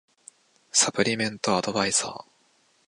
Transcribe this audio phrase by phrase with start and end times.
[0.71, 2.25] サプリメントアドバイザー